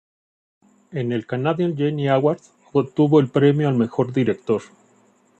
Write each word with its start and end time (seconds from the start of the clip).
En 0.91 1.11
el 1.11 1.27
Canadian 1.27 1.77
Genie 1.77 2.09
Awards 2.09 2.51
obtuvo 2.73 3.19
el 3.19 3.29
premio 3.29 3.69
al 3.69 3.75
mejor 3.75 4.11
director. 4.11 4.63